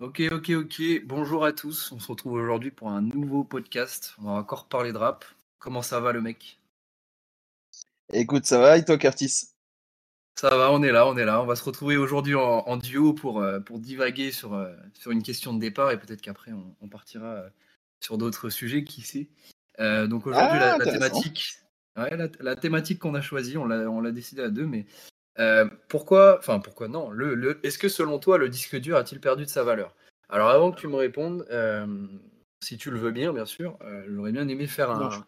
[0.00, 0.82] Ok, ok, ok.
[1.04, 1.92] Bonjour à tous.
[1.92, 4.16] On se retrouve aujourd'hui pour un nouveau podcast.
[4.18, 5.24] On va encore parler de rap.
[5.60, 6.58] Comment ça va, le mec?
[8.12, 9.50] Écoute, ça va et toi, Curtis?
[10.34, 11.40] Ça va, on est là, on est là.
[11.40, 15.12] On va se retrouver aujourd'hui en, en duo pour, euh, pour divaguer sur, euh, sur
[15.12, 17.48] une question de départ et peut-être qu'après on, on partira euh,
[18.00, 19.28] sur d'autres sujets, qui sait.
[19.78, 21.58] Donc aujourd'hui, Ah, la, thématique,
[21.96, 24.86] ouais, la, la thématique qu'on a choisie, on l'a on l'a décidé à deux, mais
[25.38, 29.20] euh, pourquoi, enfin pourquoi non le, le- Est-ce que selon toi, le disque dur a-t-il
[29.20, 29.94] perdu de sa valeur?
[30.28, 31.86] Alors avant que tu me répondes, euh,
[32.62, 35.20] si tu le veux bien, bien sûr, euh, j'aurais bien aimé faire Non, je-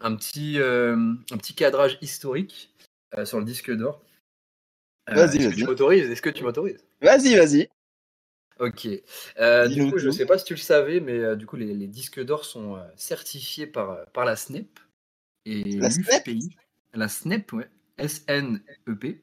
[0.00, 0.96] un, petit, euh,
[1.30, 2.74] un petit cadrage historique
[3.16, 4.02] euh, sur le disque d'or.
[5.10, 5.66] Euh, Vas-y, est-ce que tu vas-y.
[5.66, 6.10] m'autorises?
[6.10, 6.84] Est-ce que tu m'autorises?
[7.00, 7.68] Vas-y, vas-y.
[8.60, 8.88] Ok.
[9.38, 11.56] Euh, du coup, je ne sais pas si tu le savais, mais euh, du coup,
[11.56, 14.78] les, les disques d'or sont euh, certifiés par, par la SNEP
[15.44, 16.56] et La SNEP l'UFPI.
[16.94, 17.68] La SNEP, ouais.
[17.98, 19.20] S-N-E-P.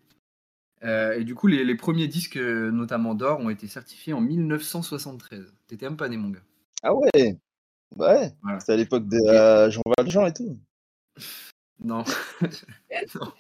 [0.84, 4.22] Euh, et du coup, les, les premiers disques, euh, notamment d'or, ont été certifiés en
[4.22, 5.54] 1973.
[5.68, 6.42] T'étais même pas né, mon gars.
[6.84, 7.10] Ah ouais,
[7.96, 8.34] ouais.
[8.42, 8.60] Voilà.
[8.60, 10.60] C'est à l'époque de euh, Jean Valjean et tout.
[11.84, 12.04] Non.
[13.16, 13.34] Non.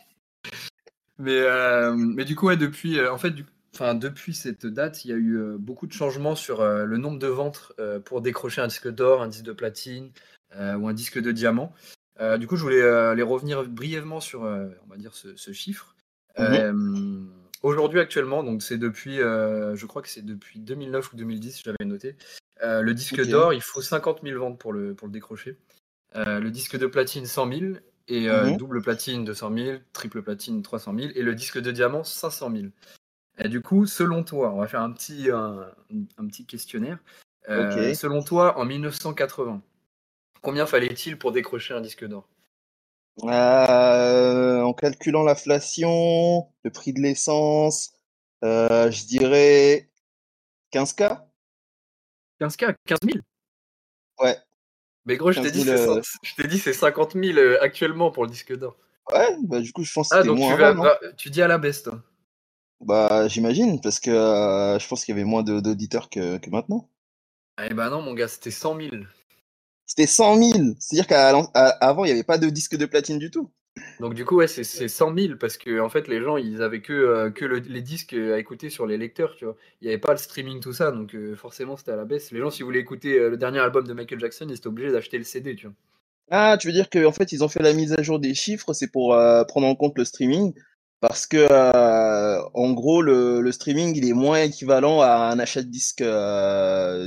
[1.20, 3.46] Mais, euh, mais du coup, ouais, depuis, en fait, du-
[3.76, 6.98] enfin, depuis cette date, il y a eu euh, beaucoup de changements sur euh, le
[6.98, 10.12] nombre de ventes euh, pour décrocher un disque d'or, un disque de platine
[10.58, 11.74] ou un disque de diamant.
[12.40, 15.91] Du coup, je voulais aller revenir brièvement sur, on va dire, ce, ce chiffre.
[16.38, 16.46] Mhm.
[16.54, 17.26] Euh,
[17.64, 21.86] Aujourd'hui, actuellement, donc c'est depuis, euh, je crois que c'est depuis 2009 ou 2010, j'avais
[21.86, 22.16] noté.
[22.64, 25.58] euh, le disque d'or, il faut 50 000 ventes pour le, pour le décrocher.
[26.16, 27.74] Le disque de platine 100 000
[28.08, 28.58] et euh, Mhm.
[28.58, 32.68] double platine 200 000, triple platine 300 000 et le disque de diamant 500 000.
[33.38, 35.68] Et du coup, selon toi, on va faire un petit, un,
[36.18, 36.98] un petit questionnaire.
[37.50, 37.94] Euh.
[37.94, 39.62] Selon toi, en 1980,
[40.42, 42.28] combien fallait-il pour décrocher un disque d'or?
[43.24, 47.94] Euh, en calculant l'inflation, le prix de l'essence,
[48.44, 49.90] euh, je dirais
[50.74, 51.22] 15K?
[52.40, 53.20] 15K 15 000
[54.20, 54.38] Ouais,
[55.06, 55.78] Mais gros, je t'ai 15 dit, 000.
[55.78, 58.78] c'est euh, cin- je t'ai dit c'est 50 000 euh, actuellement pour le disque d'or.
[59.12, 60.84] Ouais, bah du coup, je pense que Ah, donc tu, moins vas, avant, non?
[60.84, 62.02] va- tu dis à la baisse, toi.
[62.80, 66.90] Bah, j'imagine, parce que euh, je pense qu'il y avait moins d'auditeurs que, que maintenant.
[67.64, 68.96] Eh ben non, mon gars, c'était 100 000.
[69.92, 70.76] C'était 100 000.
[70.80, 73.52] C'est-à-dire qu'avant, il n'y avait pas de disque de platine du tout.
[74.00, 76.62] Donc du coup, ouais, c'est c'est 100 000 parce que en fait, les gens, ils
[76.62, 79.56] avaient que, euh, que le- les disques à écouter sur les lecteurs, tu vois.
[79.80, 82.32] Il n'y avait pas le streaming, tout ça, donc euh, forcément, c'était à la baisse.
[82.32, 84.92] Les gens, s'ils voulaient écouter euh, le dernier album de Michael Jackson, ils étaient obligés
[84.92, 85.76] d'acheter le CD, tu vois.
[86.30, 88.74] Ah, tu veux dire qu'en fait, ils ont fait la mise à jour des chiffres,
[88.74, 89.10] c'est pour
[89.48, 90.54] prendre en compte le streaming,
[91.00, 91.48] parce que,
[92.54, 96.04] en gros, le, le streaming, il est moins équivalent à un achat de disque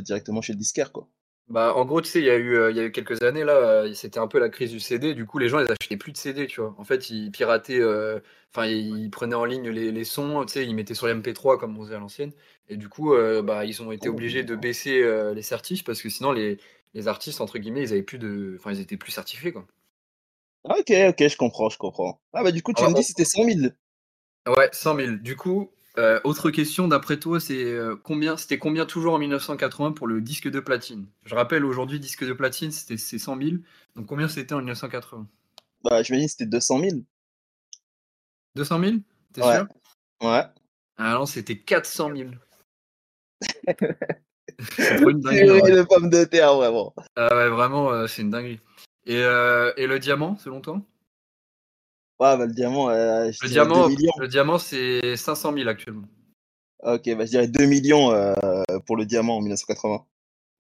[0.02, 1.08] directement chez le disquaire, quoi.
[1.48, 3.22] Bah, en gros, tu sais, il y a eu, euh, il y a eu quelques
[3.22, 3.52] années, là,
[3.84, 5.14] euh, c'était un peu la crise du CD.
[5.14, 6.74] Du coup, les gens, ils achetaient plus de CD, tu vois.
[6.78, 8.18] En fait, ils pirataient, euh,
[8.50, 11.58] enfin, ils prenaient en ligne les, les sons, tu sais, ils mettaient sur les MP3
[11.58, 12.32] comme on faisait à l'ancienne.
[12.70, 15.02] Et du coup, bah, ils ont été obligés de baisser
[15.34, 16.58] les certifs parce que sinon, les,
[16.94, 19.66] les artistes, entre guillemets, ils avaient plus de, enfin, ils étaient plus certifiés, quoi.
[20.64, 22.20] Ah, ok, ok, je comprends, je comprends.
[22.34, 23.72] Ah, bah, du coup, tu Alors, me dis on- c'était 100 000.
[24.46, 25.22] Ouais, 100 000.
[25.22, 29.92] Du coup, euh, autre question, d'après toi, c'est euh, combien, c'était combien toujours en 1980
[29.92, 31.06] pour le disque de platine?
[31.24, 33.56] Je rappelle, aujourd'hui, disque de platine, c'était c'est 100 000.
[33.94, 35.26] Donc, combien c'était en 1980?
[35.82, 36.90] Bah, je me dis c'était 200 000.
[38.56, 38.96] 200 000?
[39.32, 39.66] T'es Ouais, sûr?
[40.22, 40.44] ouais.
[40.96, 42.30] Ah non, c'était 400 000.
[44.78, 45.76] C'est trop une dinguerie, en Purée vrai.
[45.76, 46.94] de pommes de terre, vraiment.
[47.16, 48.60] Ah ouais, vraiment, euh, c'est une dinguerie.
[49.06, 50.80] Et, euh, et le diamant, selon toi?
[52.20, 54.12] Ouais, bah, le diamant, euh, Le dirais 2 diamant, millions.
[54.18, 56.08] le diamant, c'est 500 000 actuellement.
[56.82, 58.32] Ok, bah, je dirais 2 millions euh,
[58.86, 60.04] pour le diamant en 1980.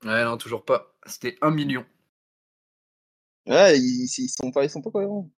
[0.04, 0.94] Ouais, non, toujours pas.
[1.06, 1.84] C'était 1 million.
[3.46, 5.30] Ouais, ils, ils sont pas, ils sont pas cohérents.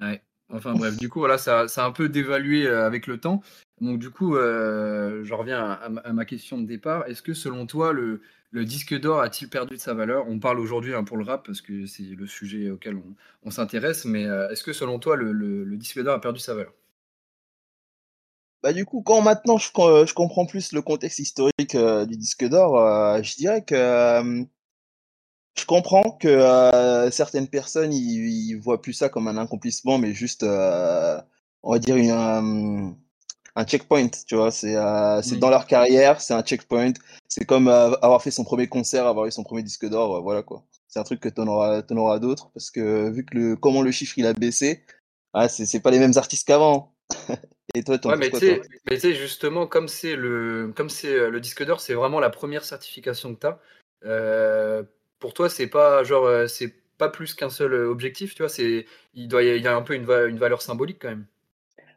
[0.00, 0.22] Ouais.
[0.52, 3.40] Enfin bref, du coup, voilà, ça, ça a un peu dévalué euh, avec le temps.
[3.80, 7.06] Donc du coup, euh, je reviens à ma question de départ.
[7.06, 10.26] Est-ce que selon toi, le, le disque d'or a-t-il perdu de sa valeur?
[10.28, 13.00] On parle aujourd'hui hein, pour le rap parce que c'est le sujet auquel
[13.44, 16.72] on, s'intéresse, mais euh, est-ce que selon toi, le, disque d'or a perdu sa valeur?
[18.62, 22.44] Bah du coup, quand maintenant je, je comprends plus le contexte historique euh, du disque
[22.46, 24.44] d'or, euh, je dirais que euh,
[25.60, 30.42] je comprends que euh, certaines personnes ils, voient plus ça comme un accomplissement, mais juste,
[30.42, 31.20] euh,
[31.62, 32.96] on va dire, une,
[33.56, 34.50] un, checkpoint, tu vois.
[34.50, 35.38] C'est euh, Oui.
[35.38, 36.92] dans leur carrière, c'est un checkpoint.
[37.28, 40.20] C'est comme euh, avoir fait son premier concert, avoir eu son premier disque d'or, euh,
[40.20, 40.64] voilà quoi.
[40.88, 43.56] C'est un truc que tu en auras, t'en auras d'autres, parce que vu que le,
[43.56, 44.84] comment le chiffre il a baissé,
[45.32, 46.94] ah, c'est pas les mêmes artistes qu'avant.
[47.74, 51.40] Et toi, t'en Ouais, mais tu sais, justement, comme c'est le, comme c'est euh, le
[51.40, 54.82] disque d'or, c'est vraiment la première certification que tu as.
[55.20, 58.48] pour toi, c'est pas genre, c'est pas plus qu'un seul objectif, tu vois.
[58.48, 61.26] C'est, il doit y a un peu une, va- une valeur symbolique quand même.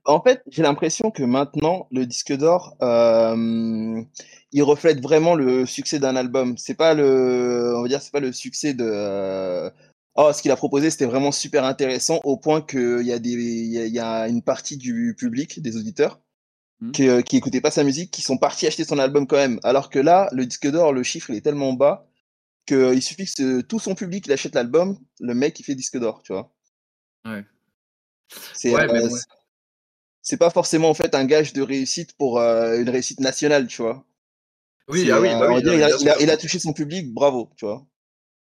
[0.06, 4.02] En fait, j'ai l'impression que maintenant, le disque d'or, euh,
[4.52, 6.58] il reflète vraiment le succès d'un album.
[6.58, 8.84] C'est pas le, on va dire, c'est pas le succès de.
[8.86, 9.70] euh,
[10.16, 13.32] oh, ce qu'il a proposé, c'était vraiment super intéressant au point qu'il y a des,
[13.32, 16.20] il y a, y a une partie du public, des auditeurs,
[16.92, 19.60] qui, euh, qui écoutaient pas sa musique, qui sont partis acheter son album quand même.
[19.64, 22.08] Alors que là, le disque d'or, le chiffre, il est tellement bas
[22.66, 26.22] qu'il suffit que tout son public il achète l'album, le mec il fait disque d'or,
[26.24, 26.52] tu vois.
[27.26, 27.44] Ouais.
[28.54, 29.10] C'est Ouais, euh.
[30.24, 33.82] C'est- pas forcément en fait un gage de réussite pour euh, une réussite nationale, tu
[33.84, 34.06] vois.
[34.88, 36.22] Oui, ah oui, euh, bah oui, dire, il, a, bien il, a, sûr.
[36.22, 37.86] il a touché son public, bravo, tu vois.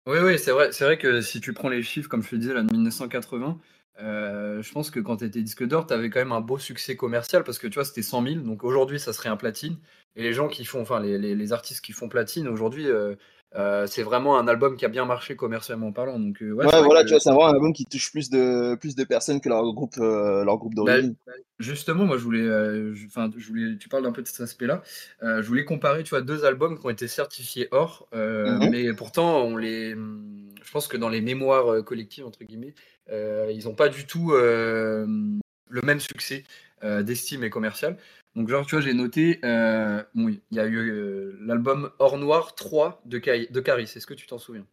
[0.06, 2.36] Oui, oui, c'est vrai, c'est vrai que si tu prends les chiffres, comme je te
[2.36, 3.58] disais, là, de 1980,
[4.00, 6.58] euh, je pense que quand tu étais disque d'or, tu avais quand même un beau
[6.58, 8.44] succès commercial parce que tu vois, c'était 100 000.
[8.44, 9.76] Donc aujourd'hui, ça serait un platine.
[10.16, 13.16] Et les gens qui font, enfin, les, les- les artistes qui font platine aujourd'hui, euh,
[13.54, 16.18] euh, c'est vraiment un album qui a bien marché commercialement parlant.
[16.18, 18.74] Donc, euh, ouais, voilà, que tu vois, c'est vraiment un album qui touche plus de,
[18.74, 21.16] plus de personnes que leur groupe, euh, leur groupe Bah, d'origine.
[21.58, 24.82] justement, moi, je voulais, je- voulais, tu parles un peu de cet aspect-là.
[25.22, 28.70] Je voulais comparer, tu vois, deux albums qui ont été certifiés or, Mhm.
[28.70, 32.74] mais pourtant, on les, hum, je pense que dans les mémoires collectives entre guillemets,
[33.10, 36.44] ils n'ont pas du tout le même succès
[36.82, 37.96] d'estime et commercial.
[38.38, 42.18] Donc, genre, tu vois, j'ai noté, euh, bon, il y a eu euh, l'album Or
[42.18, 43.90] Noir 3 de, Kai- de Caris.
[43.96, 44.64] Est-ce que tu t'en souviens?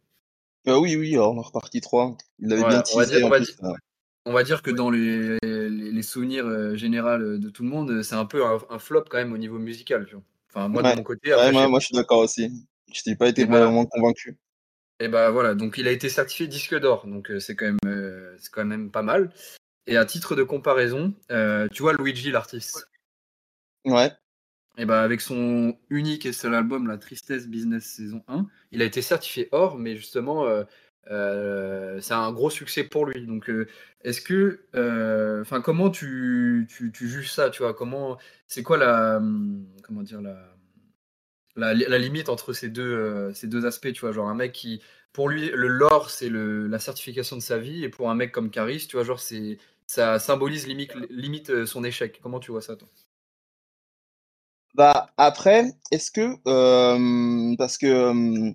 [0.68, 2.16] Euh, oui, oui, on est reparti 3.
[2.38, 3.56] Il l'avait bien Voilà, on va dire, teasé on va plus.
[3.56, 3.72] dire,
[4.24, 8.02] on va dire que dans les, les, les souvenirs euh, généraux de tout le monde,
[8.04, 10.06] c'est un peu un, un flop quand même au niveau musical.
[10.06, 10.22] Tu vois.
[10.48, 12.52] Enfin, moi de mon côté, après, moi, je suis d'accord aussi.
[12.92, 14.38] Je n'ai pas été Et bah, vraiment convaincu.
[15.00, 17.78] et bah voilà, donc il a été certifié disque d'or, donc euh, c'est quand même,
[17.84, 19.32] euh, c'est quand même pas mal.
[19.86, 22.88] Et à titre de comparaison, euh, tu vois Luigi l'artiste.
[23.86, 24.12] Ouais,
[24.78, 28.84] Et bah avec son unique et seul album, La Tristesse Business saison 1, il a
[28.84, 30.64] été certifié or, mais justement, euh,
[31.10, 33.26] euh, c'est un gros succès pour lui.
[33.26, 33.66] Donc, euh,
[34.02, 38.18] est-ce que, euh, enfin, comment tu, tu, tu juges ça, tu vois, comment,
[38.48, 40.36] c'est quoi la, hum, comment dire la,
[41.56, 44.82] la, limite entre ces deux, euh, ces deux aspects, tu vois, genre un mec qui,
[45.12, 48.50] pour lui, le lore, c'est la certification de sa vie, et pour un mec comme
[48.50, 52.20] Caris, tu vois, genre c'est, ça symbolise limite, limite euh, son échec.
[52.22, 52.76] Comment tu vois ça?
[54.76, 58.52] Bah après, est-ce que euh, parce que euh,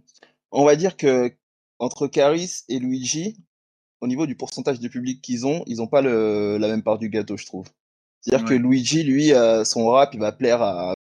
[0.51, 1.33] on va dire que
[1.79, 3.37] entre Caris et Luigi,
[4.01, 6.99] au niveau du pourcentage de public qu'ils ont, ils ont pas le, la même part
[6.99, 7.67] du gâteau, je trouve.
[8.21, 8.59] C'est-à-dire que Ouais.
[8.59, 10.93] Luigi, lui, euh, son rap, il va plaire à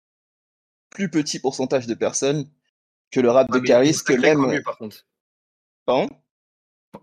[0.89, 2.49] plus petit pourcentage de personnes
[3.11, 4.39] que le rap de Caris, que même.
[4.39, 5.07] connu par contre.
[5.85, 6.09] Pardon?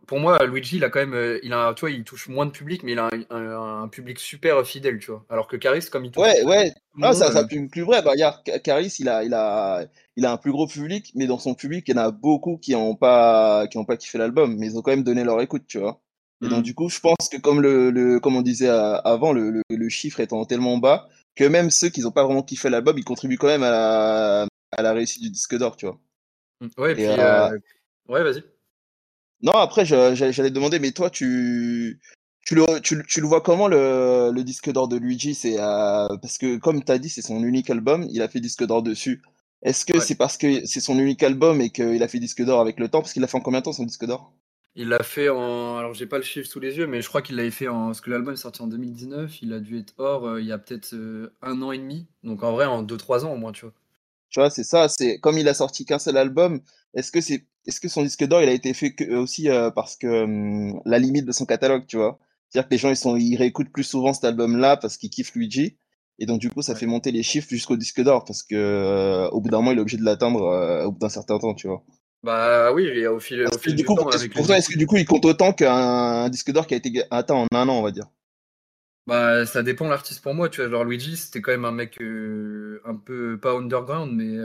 [0.06, 2.46] Pour moi, Luigi, il a quand même, euh, il a, tu vois, il touche moins
[2.46, 5.26] de public, mais il a un, un- un public super fidèle, tu vois.
[5.30, 6.74] Alors que Caris, comme il touche Ouais, ouais.
[6.98, 8.02] le Ah, ça, ça euh, plus, plus vrai.
[8.02, 9.86] Bah, regarde, Caris, il a, il a,
[10.16, 12.58] il a un plus gros public, mais dans son public, il y en a beaucoup
[12.58, 15.40] qui ont pas, qui ont pas kiffé l'album, mais ils ont quand même donné leur
[15.42, 16.02] écoute, tu vois.
[16.44, 16.64] Et donc, hmm.
[16.64, 19.62] du coup, je pense que comme le, le comme on disait euh, avant, le, le,
[19.70, 23.04] le chiffre étant tellement bas, que même ceux qui n'ont pas vraiment kiffé l'album, ils
[23.06, 26.00] contribuent quand même à la, à la réussite du disque d'or, tu vois.
[26.78, 27.60] Ouais, Et puis, euh, euh,
[28.10, 28.44] ouais, vas-y.
[29.42, 32.00] Non, après, j'allais demander, mais toi, tu,
[32.46, 35.36] tu le, tu, le- tu le vois comment le, le disque d'or de Luigi?
[35.36, 38.40] C'est euh, parce que, comme tu as dit, c'est son unique album, il a fait
[38.40, 39.22] disque d'or dessus.
[39.64, 40.00] Est-ce que Ouais.
[40.00, 42.90] c'est parce que c'est son unique album et qu'il a fait disque d'or avec le
[42.90, 43.02] temps?
[43.02, 44.34] Parce qu'il a fait en combien de temps son disque d'or?
[44.76, 47.22] Il l'a fait en, alors j'ai pas le chiffre sous les yeux, mais je crois
[47.22, 49.94] qu'il l'avait fait en, parce que l'album est sorti en 2019, il a dû être
[49.98, 52.82] hors euh, il y a peut-être euh, un an et demi, donc en vrai en
[52.84, 53.74] 2-3 ans au moins, tu vois.
[54.30, 56.60] Tu vois, c'est ça, c'est comme il a sorti qu'un seul album,
[56.98, 59.50] est-ce que c'est est-ce que son disque d'or il a été fait que, euh, aussi
[59.50, 62.20] euh, parce que hum, la limite de son catalogue, tu vois?
[62.50, 65.36] C'est-à-dire que les gens ils sont ils réécoutent plus souvent cet album-là parce qu'ils kiffent
[65.36, 65.78] Luigi
[66.20, 66.82] et donc du coup ça Ouais.
[66.82, 69.80] fait monter les chiffres jusqu'au disque d'or parce que euh, au bout d'un moment il
[69.80, 71.84] est obligé de l'atteindre euh, au bout d'un certain temps, tu vois?
[72.24, 74.48] Bah oui, et au fil, au fil du du coup temps, pour, avec pour les
[74.48, 77.04] toi est-ce que du coup il compte autant qu'un un disque d'or qui a été
[77.12, 78.08] atteint en un an, on va dire?
[79.08, 80.70] bah ça dépend de l'artiste pour moi, tu vois?
[80.70, 84.38] Genre Luigi, c'était quand même un mec un peu pas underground, mais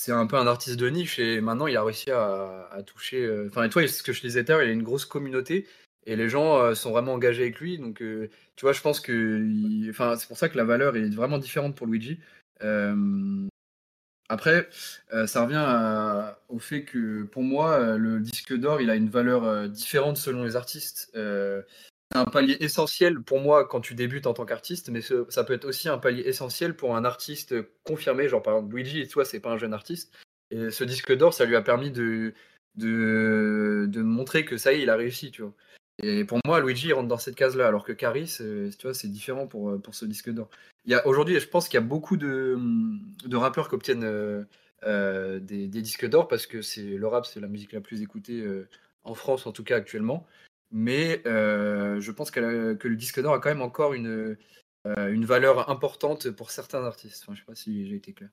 [0.00, 3.22] c'est un peu un artiste de niche et maintenant il a réussi à, toucher.
[3.22, 5.04] euh, Enfin, et toi, ce que je disais tout à l'heure, il a une grosse
[5.04, 5.66] communauté
[6.06, 7.76] et les gens euh, sont vraiment engagés avec lui.
[7.76, 9.46] Donc, euh, tu vois, je pense que,
[9.92, 12.18] c'est pour ça que la valeur est vraiment différente pour Luigi.
[14.30, 14.68] Après,
[15.26, 20.16] ça revient au fait que pour moi, le disque d'or, il a une valeur différente
[20.16, 21.12] selon les artistes.
[22.14, 25.64] Un palier essentiel pour moi quand tu débutes en tant qu'artiste, mais ça peut être
[25.64, 28.28] aussi un palier essentiel pour un artiste confirmé.
[28.28, 30.12] Genre par exemple Luigi, toi, c'est pas un jeune artiste.
[30.50, 32.34] Et ce disque d'or, ça lui a permis de,
[32.74, 35.54] de, de montrer que ça y est, il a réussi, tu vois.
[36.02, 39.08] Et pour moi, Luigi rentre dans cette case-là, alors que Caris, euh, tu vois, c'est
[39.08, 40.48] différent pour, euh, pour ce disque d'or.
[41.04, 42.58] Aujourd'hui, je pense qu'il y a beaucoup de,
[43.26, 47.48] de rappeurs qui obtiennent euh, des, des disques d'or parce que le rap, c'est la
[47.48, 48.42] musique la plus écoutée
[49.04, 50.26] en France, en tout cas actuellement.
[50.70, 54.36] Mais euh, je pense que, le disque d'or a quand même encore une,
[54.84, 57.24] une valeur importante pour certains artistes.
[57.24, 58.30] Enfin, je sais pas si j'ai été clair.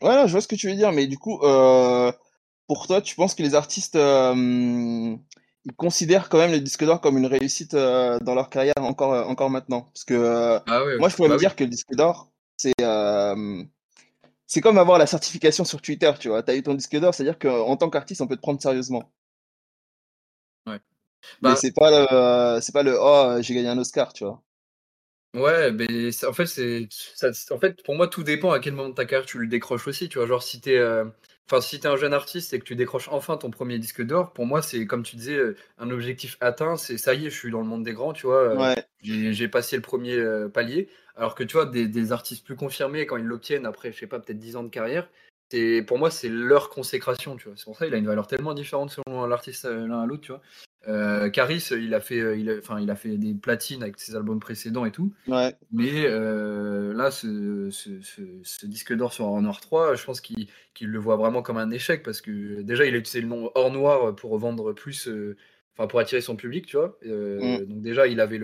[0.00, 3.34] Ouais, je vois ce que tu veux dire, mais du coup, pour toi, tu penses
[3.34, 8.50] que les artistes, ils considèrent quand même le disque d'or comme une réussite dans leur
[8.50, 9.82] carrière encore, encore maintenant?
[9.82, 12.72] Parce que ah moi, je pourrais bah me dire que le disque d'or, c'est
[14.46, 16.42] c'est comme avoir la certification sur Twitter, tu vois.
[16.42, 19.10] Tu as eu ton disque d'or, c'est-à-dire qu'en tant qu'artiste, on peut te prendre sérieusement.
[21.42, 24.42] Mais bah c'est pas le, c'est pas le oh, j'ai gagné un Oscar, tu vois.
[25.34, 26.88] Ouais, mais en fait, c'est,
[27.50, 29.88] en fait, pour moi, tout dépend à quel moment de ta carrière tu le décroches
[29.88, 30.28] aussi, tu vois.
[30.28, 31.04] Genre, si t'es, euh,
[31.50, 34.32] enfin, si t'es un jeune artiste et que tu décroches enfin ton premier disque d'or,
[34.32, 36.76] pour moi, c'est comme tu disais, euh, un objectif atteint.
[36.76, 38.42] C'est ça y est, je suis dans le monde des grands, tu vois.
[38.42, 40.16] Euh, j'ai passé le premier
[40.52, 40.88] palier.
[41.16, 44.06] Alors que tu vois, des, des artistes plus confirmés, quand ils l'obtiennent après, je sais
[44.06, 45.08] pas, peut-être 10 ans de carrière,
[45.86, 47.56] pour moi, c'est leur consécration, tu vois.
[47.56, 50.32] C'est pour ça qu'il a une valeur tellement différente selon l'artiste l'un à l'autre, tu
[50.32, 50.40] vois.
[50.88, 53.98] Euh, Caris, il a fait, euh, il a, enfin, il a fait des platines avec
[53.98, 55.12] ses albums précédents et tout.
[55.26, 55.54] Ouais.
[55.72, 57.90] Mais euh, là, ce, ce,
[58.42, 60.48] ce, disque d'or sur Or Noir 3, je pense qu'il
[60.80, 63.70] le voit vraiment comme un échec parce que déjà, il a utilisé le nom Or
[63.70, 65.08] Noir pour vendre plus,
[65.76, 66.96] enfin pour attirer son public, tu vois.
[67.06, 67.64] Euh, mm.
[67.66, 68.40] Donc déjà, il avait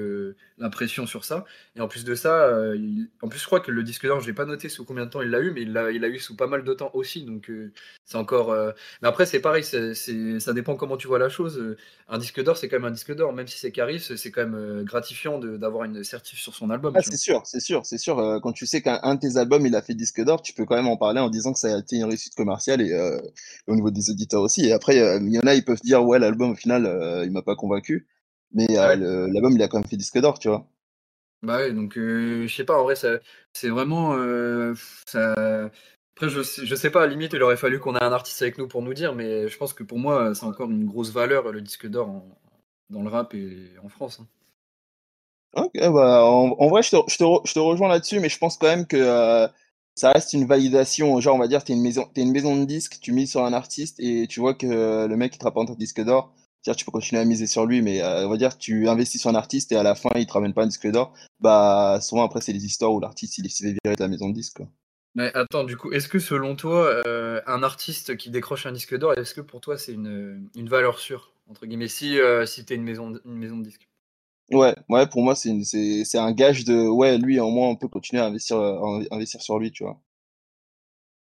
[0.58, 1.44] l'impression sur ça.
[1.76, 2.76] Et en plus de ça, euh,
[3.22, 5.10] en plus, je crois que le disque d'or, je n'ai pas noté sous combien de
[5.10, 7.24] temps il l'a eu, mais il l'a eu sous pas mal de temps aussi.
[7.24, 7.72] Donc euh,
[8.04, 8.54] c'est encore.
[9.02, 11.76] Mais après, c'est pareil, ça dépend comment tu vois la chose.
[12.08, 14.46] Un disque d'or, c'est quand même un disque d'or, même si c'est Caris, c'est quand
[14.46, 16.92] même gratifiant d'avoir une certif sur son album.
[16.96, 18.40] Ah, c'est sûr, c'est sûr, c'est sûr.
[18.42, 20.76] quand tu sais qu'un de tes albums, il a fait disque d'or, tu peux quand
[20.76, 23.20] même en parler en disant que ça a été une réussite commerciale et,
[23.68, 24.66] au niveau des auditeurs aussi.
[24.66, 26.86] Et après, il y en a, ils peuvent dire, ouais, l'album, au final,
[27.24, 28.06] il m'a pas convaincu.
[28.52, 30.66] Mais euh, l'album, il a quand même fait disque d'or, tu vois.
[31.42, 34.14] Bah ouais, donc euh, je sais pas, en vrai, c'est vraiment.
[34.16, 34.74] Euh,
[35.06, 35.34] ça...
[36.16, 38.12] Après, je sais, je sais pas, à la limite, il aurait fallu qu'on ait un
[38.12, 40.84] artiste avec nous pour nous dire, mais je pense que pour moi, c'est encore une
[40.84, 42.22] grosse valeur, le disque d'or
[42.90, 44.20] dans le rap et en France.
[44.20, 44.26] Hein.
[45.54, 48.58] Ok, bah, en, vrai, je te, je, te je te, rejoins là-dessus, mais je pense
[48.58, 49.48] quand même que
[49.94, 51.18] ça reste une validation.
[51.20, 53.54] Genre, on va dire, tu es, es, une maison de disques, tu mises sur un
[53.54, 56.92] artiste et tu vois que le mec, il te rapporte un disque d'or tu peux
[56.92, 59.72] continuer à miser sur lui, mais euh, on va dire tu investis sur un artiste
[59.72, 61.14] et à la fin il te ramène pas un disque d'or.
[61.40, 64.34] Bah souvent après c'est des histoires où l'artiste il est viré de la maison de
[64.34, 64.60] disque.
[65.16, 68.96] Mais attends, du coup, est-ce que selon toi, euh, un artiste qui décroche un disque
[68.96, 72.64] d'or, est-ce que pour toi c'est une, une, valeur sûre entre guillemets si euh, si
[72.64, 73.88] t'es une maison une maison de disque?
[74.52, 77.88] Ouais, ouais, pour moi c'est c'est un gage de ouais lui au moins on peut
[77.88, 80.00] continuer à investir à investir sur lui, tu vois.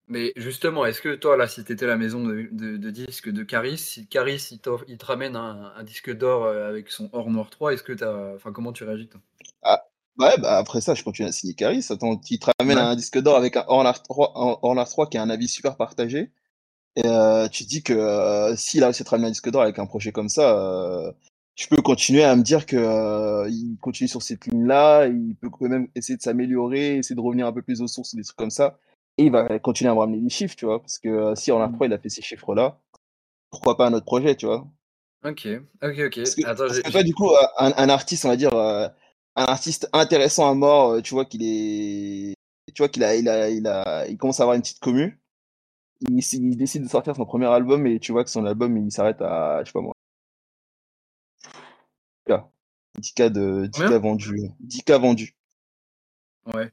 [0.07, 3.43] Mais justement, est-ce que toi, là, si tu étais la maison de, de, disques de
[3.43, 7.49] Caris, si Caris il, il te ramène un, disque d'or euh, avec son Or Noir
[7.49, 9.19] 3, est-ce que tu Enfin, comment tu réagis toi?
[9.63, 9.83] Ah,
[10.17, 11.85] Ouais, bah après ça, je continue à signer Caris.
[11.89, 14.31] Attends, il te ramène un disque d'or avec un Or Noir 3,
[14.61, 16.31] Or 3 qui a un avis super partagé.
[16.95, 19.49] Et euh, tu te dis que euh, s'il a réussi à te ramener un disque
[19.49, 21.13] d'or avec un projet comme ça,
[21.55, 25.67] je peux continuer à me dire que il continue sur cette ligne-là, il peut quand
[25.67, 28.51] même essayer de s'améliorer, essayer de revenir un peu plus aux sources, des trucs comme
[28.51, 28.77] ça
[29.17, 30.81] et il va continuer à me ramener des chiffres, tu vois.
[30.81, 31.77] Parce que euh, si en a mmh.
[31.81, 32.79] il a fait ces chiffres-là,
[33.49, 34.67] pourquoi pas un autre projet, tu vois?
[35.23, 35.47] Ok,
[35.81, 36.15] ok, ok.
[36.15, 38.87] Parce que, toi, du coup, euh, un, artiste, on va dire, euh,
[39.35, 42.35] un artiste intéressant à mort, tu vois qu'il est.
[42.73, 45.19] Tu vois qu'il a, il a, il a, il commence à avoir une petite commu.
[46.01, 48.91] Il, il, décide de sortir son premier album et tu vois que son album il
[48.91, 49.93] s'arrête à, je sais pas moi.
[52.99, 54.51] 10K de 10K vendu.
[54.65, 55.35] 10K vendu.
[56.53, 56.71] Ouais.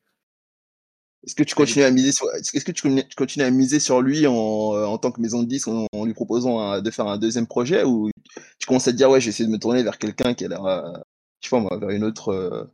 [1.24, 2.82] Est-ce que tu continues à miser sur, est-ce que tu
[3.16, 6.14] continues à miser sur lui en, euh, en tant que maison de disque en, lui
[6.14, 8.10] proposant de faire un deuxième projet ou
[8.58, 10.64] tu commences à te dire ouais, j'essaie de me tourner vers quelqu'un qui a l'air,
[10.64, 10.92] euh,
[11.40, 12.64] je sais pas vers une autre, euh,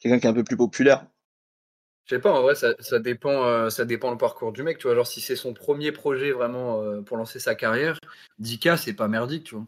[0.00, 1.06] quelqu'un qui est un peu plus populaire?
[2.06, 4.86] Je sais pas, en vrai, ça, ça dépend, ça dépend le parcours du mec, tu
[4.86, 4.94] vois.
[4.94, 7.98] Genre, si c'est son premier projet vraiment pour lancer sa carrière,
[8.40, 9.66] 10K, c'est pas merdique, tu vois.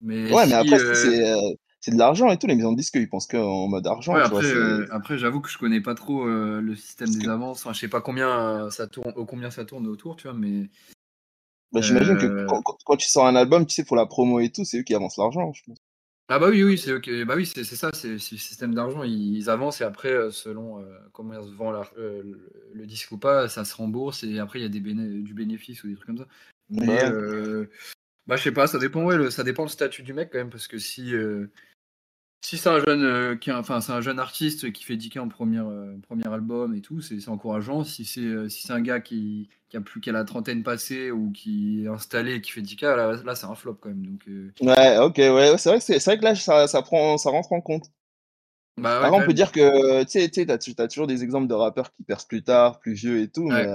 [0.00, 1.34] Mais ouais, mais après, c'est,
[1.84, 2.46] c'est de l'argent et tout.
[2.46, 4.16] Les maisons de disques, ils pensent qu'en mode argent.
[4.16, 7.60] Euh, après, j'avoue que je connais pas trop euh, le système des avances.
[7.60, 10.70] Enfin, je sais pas combien ça tourne, combien ça tourne autour, tu vois, mais.
[11.72, 12.46] Bah, j'imagine que euh,
[12.86, 14.94] quand, tu sors un album, tu sais, pour la promo et tout, c'est eux qui
[14.94, 15.76] avancent l'argent, je pense.
[16.28, 19.02] Ah bah oui, oui, c'est bah oui, c'est ça, c'est le système d'argent.
[19.02, 23.76] Ils, avancent et après, selon comment ils se vend le, disque ou pas, ça se
[23.76, 26.28] rembourse et après il y a des du bénéfice ou des trucs comme ça.
[26.70, 26.98] Mais
[28.26, 30.48] bah je sais pas, ça dépend, ouais, ça dépend le statut du mec quand même
[30.48, 31.12] parce que si
[32.44, 35.28] si c'est un jeune euh, qui enfin c'est un jeune artiste qui fait 10K en
[35.28, 37.84] première, euh, premier album et tout, c'est encourageant.
[37.84, 41.10] Si c'est euh, si c'est un gars qui, qui a plus qu'à la trentaine passée
[41.10, 44.04] ou qui est installé et qui fait 10K, là, là c'est un flop quand même.
[44.04, 44.26] Donc,
[44.60, 47.86] Ouais, ok, ouais, c'est vrai vrai que là ça, ça, prend ça rentre en compte.
[48.76, 50.44] Bah, ouais, on peut dire que tu sais, tu
[50.82, 53.66] as, toujours des exemples de rappeurs qui percent plus tard, plus vieux et tout, mais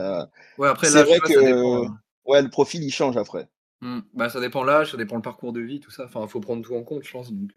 [0.60, 1.98] ouais, après, c'est vrai que hein.
[2.26, 3.48] ouais, le profil il change après.
[3.82, 4.02] Mmh.
[4.14, 6.06] Bah, ça dépend l'âge, ça dépend le parcours de vie, tout ça.
[6.06, 7.32] Enfin, il faut prendre tout en compte, je pense.
[7.32, 7.50] Donc,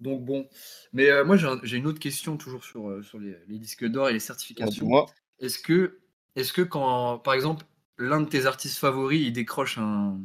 [0.00, 0.48] Donc bon,
[0.92, 4.12] mais euh, moi j'ai une autre question toujours sur, euh, sur les, disques d'or et
[4.12, 5.06] les certifications.
[5.38, 5.98] Est-ce que,
[6.36, 7.66] est que quand, par exemple,
[7.98, 10.18] l'un de tes artistes favoris, il décroche un,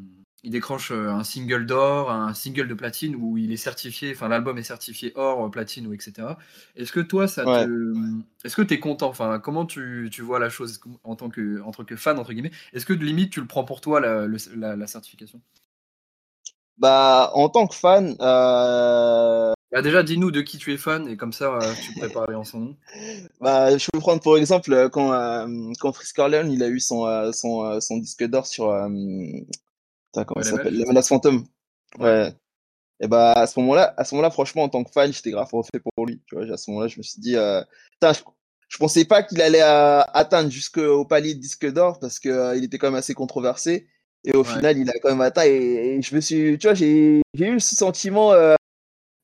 [0.46, 4.27] il décroche euh, un single d'or, un single de platine où il est certifié, enfin
[4.27, 6.27] l'album est certifié or, platine ou etc.
[6.75, 7.94] Est-ce que toi ça te,
[8.44, 9.10] est-ce que tu es content?
[9.10, 12.32] Enfin comment tu, tu, vois la chose en tant que, en tant que fan entre
[12.32, 12.51] guillemets?
[12.74, 15.41] Est-ce que de limite tu le prends pour toi la, la, certification?
[16.77, 21.17] Bah en tant que fan, euh, bah déjà, dis-nous de qui tu es fan et
[21.17, 22.77] comme ça, euh, tu peux parler en son nom.
[23.41, 26.79] Bah, je peux prendre pour exemple euh, quand, euh, quand Frisk Orleans, il a eu
[26.79, 28.67] son, son, son disque d'or sur.
[28.67, 30.77] comment ça s'appelle?
[30.77, 31.45] La menace fantôme.
[32.00, 32.34] Ouais.
[33.01, 35.50] Et bah, à ce moment-là, à ce moment-là, franchement, en tant que fan, j'étais grave
[35.51, 36.22] refait pour lui.
[36.27, 37.63] Tu vois, à ce moment-là, je me suis dit, je,
[38.69, 42.88] je, pensais pas qu'il allait atteindre jusqu'au palier de disque d'or parce qu'il était quand
[42.88, 43.88] même assez controversé.
[44.24, 45.43] Et au final, il a quand même atteint.
[45.43, 48.31] Et, je me suis, tu vois, j'ai eu ce sentiment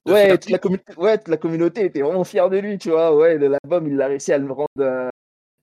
[0.05, 3.15] Ouais toute, la communauté, ouais, la communauté était vraiment fière de lui, tu vois.
[3.15, 5.09] Ouais, l'album, il a réussi à le rendre euh,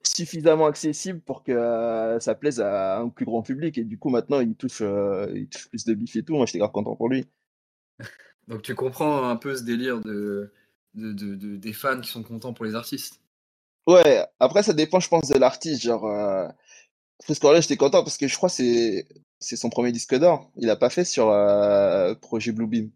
[0.05, 3.79] suffisamment accessible pour que euh, ça plaise à un plus grand public.
[3.79, 6.35] Et du coup, maintenant, il touche, euh, il touche plus de bif et tout.
[6.35, 7.27] Moi, j'étais grave content pour lui.
[8.49, 10.53] Donc, tu comprends un peu ce délire de,
[10.95, 13.21] de, de, des fans qui sont contents pour les artistes.
[13.89, 15.83] Ouais, après, ça dépend, je pense, de l'artiste.
[15.83, 16.53] Genre,
[17.25, 20.51] Frisco j'étais content parce que je crois que c'est son premier disque d'or.
[20.57, 21.27] Il a pas fait sur
[22.21, 22.91] Projet Bluebeam.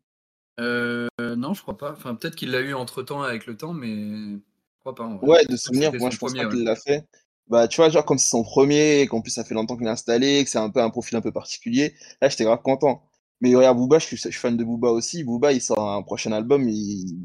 [0.60, 1.92] Euh, non, je crois pas.
[1.92, 5.06] Enfin, peut-être qu'il l'a eu entre temps avec le temps, mais je crois pas.
[5.22, 7.06] Ouais, de souvenir, moi je pense pas qu'il l'a fait.
[7.48, 9.86] Bah, tu vois, genre comme c'est son premier, et qu'en plus ça fait longtemps qu'il
[9.86, 13.02] est installé, que c'est un peu un profil un peu particulier, là j'étais grave content.
[13.40, 15.24] Mais regarde, Booba, je suis, je suis, fan de Booba aussi.
[15.24, 17.18] Booba, il sort un prochain album, il,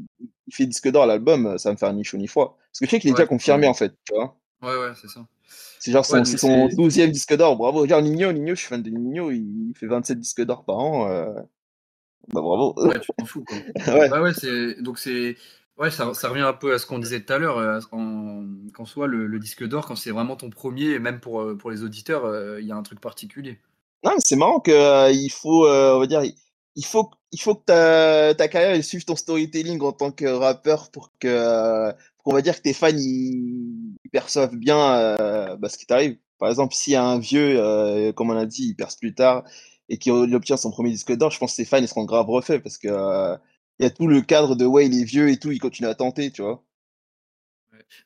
[0.48, 2.58] il fait disque d'or l'album, ça va me faire ni chaud ni froid.
[2.58, 4.36] Parce que je sais qu'il est déjà confirmé en fait, tu vois.
[4.60, 5.24] Ouais, ouais, c'est ça.
[5.78, 7.80] C'est genre son, son 12e disque d'or, bravo.
[7.80, 11.08] Regarde Nino, Nino, je suis fan de Nino, il fait 27 disques d'or par an.
[11.08, 11.32] Euh...
[12.26, 12.74] Bah bravo.
[12.76, 13.44] Ouais, tu t'en fous.
[13.86, 14.08] Ouais.
[14.08, 15.36] Bah ouais, c'est donc c'est
[15.78, 17.58] ouais, ça, ça, revient un peu à ce qu'on disait tout à l'heure.
[17.58, 21.56] Euh, qu'en soit le, disque d'or, quand c'est vraiment ton premier, et même pour, euh,
[21.56, 23.58] pour les auditeurs, euh, il y a un truc particulier.
[24.04, 26.22] Non, c'est marrant que il faut, on va dire,
[26.76, 30.90] il faut, il faut que ta, ta carrière suive ton storytelling en tant que rappeur
[30.90, 31.90] pour que,
[32.22, 35.16] pour, on va dire que tes fans ils, perçoivent bien
[35.58, 36.16] bah, ce qui t'arrive.
[36.38, 39.42] Par exemple, s'il y a un vieux, comme on a dit, il perce plus tard
[39.88, 42.28] et qui obtient son premier disque d'or, je pense que ses fans ils seront grave
[42.28, 43.36] refaits parce que euh,
[43.78, 45.88] il y a tout le cadre de ouais, il est vieux et tout, il continue
[45.88, 46.62] à tenter, tu vois.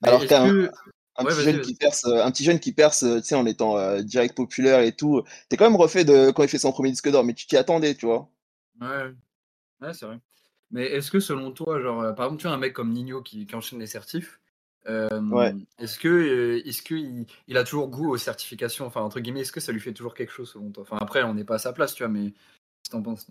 [0.03, 0.71] Alors qu'un
[1.17, 4.03] un, petit jeune qui perce, un petit jeune qui perce, tu sais, en étant euh,
[4.03, 7.11] direct populaire et tout, t'es quand même refait de quand il fait son premier disque
[7.11, 8.31] d'or, mais tu t'y attendais, tu vois.
[8.81, 9.13] Ouais,
[9.81, 10.19] ouais c'est vrai.
[10.71, 13.23] Mais est-ce que selon toi, genre, euh, par exemple, tu vois un mec comme Nino
[13.23, 14.41] qui, qui enchaîne les certifs,
[14.87, 18.87] est-ce que, est-ce que il, a toujours goût aux certifications?
[18.87, 20.83] Enfin, entre guillemets, est-ce que ça lui fait toujours quelque chose selon toi?
[20.83, 23.27] Enfin, après, on n'est pas à sa place, tu vois, mais qu'est-ce que t'en penses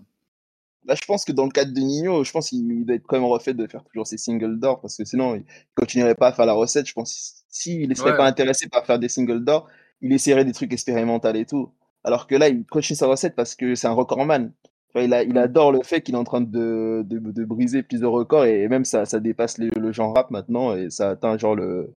[0.85, 3.17] Bah, je pense que dans le cadre de Nino, je pense qu'il doit être quand
[3.17, 6.33] même refait de faire toujours ses singles d'or parce que sinon, il continuerait pas à
[6.33, 6.87] faire la recette.
[6.87, 7.43] Je pense.
[7.49, 9.67] S'il ne serait pas intéressé par faire des singles d'or,
[9.99, 11.73] il essaierait des trucs expérimentaux et tout.
[12.03, 14.53] Alors que là, il continue sa recette parce que c'est un recordman
[14.95, 18.85] il, adore le fait qu'il est en train de, de, briser plusieurs records et même
[18.85, 21.93] ça, dépasse le genre rap maintenant et ça atteint genre le.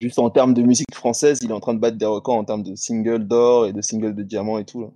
[0.00, 2.44] Juste en termes de musique française, il est en train de battre des records en
[2.44, 4.80] termes de singles d'or et de singles de diamant et tout.
[4.80, 4.88] Là.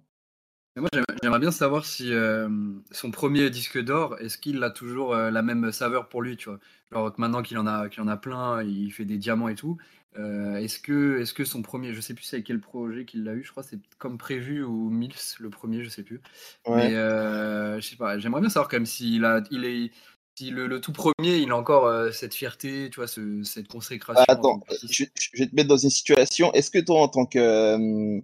[0.77, 0.89] moi,
[1.23, 2.49] j'aimerais bien savoir si euh,
[2.91, 6.49] son premier disque d'or, est-ce qu'il a toujours euh, la même saveur pour lui, tu
[6.49, 6.59] vois?
[6.91, 9.77] Genre maintenant qu'il en, a, qu'il en a plein, il fait des diamants et tout.
[10.19, 13.33] Euh, est-ce que, est que son premier, je sais plus c'est quel projet qu'il l'a
[13.33, 16.21] eu, je crois c'est comme prévu ou Mills le premier, je sais plus.
[16.69, 19.91] Mais euh, je sais pas, j'aimerais bien savoir quand même s'il a, il est,
[20.39, 24.25] si le, tout premier, il a encore euh, cette fierté, tu vois, cette consécration.
[24.29, 26.53] attends, je, vais te mettre dans une situation.
[26.53, 28.19] Est-ce que toi, en tant que,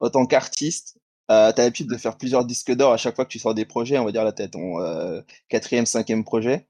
[0.00, 3.30] en tant qu'artiste, tu as l'habitude de faire plusieurs disques d'or à chaque fois que
[3.30, 6.66] tu sors des projets, on va dire là, tu as ton quatrième, cinquième projet.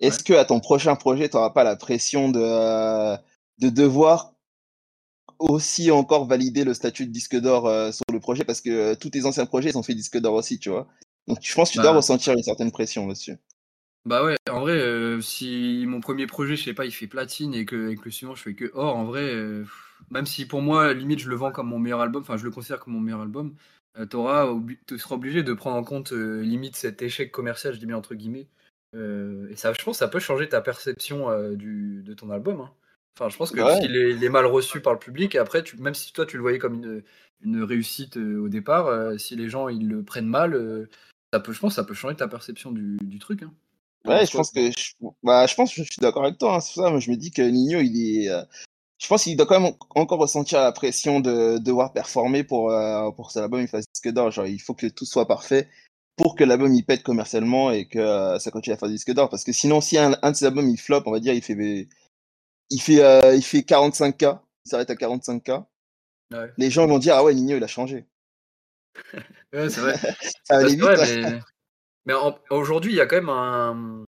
[0.00, 3.16] Est-ce que à ton prochain projet, tu n'auras pas la pression de
[3.58, 4.34] de devoir
[5.38, 8.94] aussi encore valider le statut de disque d'or euh, sur le projet parce que euh,
[8.94, 10.88] tous tes anciens projets ils ont fait disque d'or aussi, tu vois.
[11.26, 11.98] Donc je pense que tu dois bah.
[11.98, 13.38] ressentir une certaine pression monsieur.
[14.04, 17.54] Bah ouais, en vrai, euh, si mon premier projet, je sais pas, il fait platine
[17.54, 19.34] et que, le suivant je fais que or, en vrai,
[20.10, 22.50] même si pour moi, limite, je le vends comme mon meilleur album, enfin je le
[22.50, 23.54] considère comme mon meilleur album,
[23.96, 28.14] tu seras obligé de prendre en compte limite cet échec commercial, je dis bien entre
[28.14, 28.46] guillemets.
[28.92, 32.60] et ça, je pense, ça peut changer ta perception du, de ton album.
[32.60, 32.70] Hein.
[33.16, 35.94] Enfin, je pense que s'il est, mal reçu par le public, et après, tu, même
[35.94, 37.02] si toi tu le voyais comme une,
[37.44, 40.88] une réussite euh, au départ, euh, si les gens ils le prennent mal, euh,
[41.32, 43.44] ça peut, je pense ça peut changer ta perception du, du truc.
[43.44, 43.52] Hein.
[44.04, 46.56] Ouais, je pense que je, bah, je pense que je suis d'accord avec toi.
[46.56, 48.28] Hein, c'est ça, moi, je me dis que Nino, il est.
[48.98, 52.74] je pense qu'il doit quand même encore ressentir la pression de devoir performer pour,
[53.16, 54.30] pour que cet album il fasse disque d'or.
[54.30, 55.68] Genre, il faut que tout soit parfait.
[56.16, 59.30] pour que l'album il pète commercialement et que ça continue à faire des disques d'or.
[59.30, 61.42] Parce que sinon, si un, un de ces albums il flop, on va dire, il
[61.42, 61.88] fait,
[62.70, 65.64] il fait, euh, il fait 45K, il s'arrête à 45K,
[66.32, 66.50] Ouais.
[66.56, 68.06] les gens vont dire Ah ouais, Nino il a changé.
[69.52, 69.94] Ouais, c'est vrai.
[70.44, 70.80] Ça vite.
[70.80, 71.40] vrai, mais,
[72.06, 72.14] mais
[72.50, 74.04] aujourd'hui, il y a quand même un.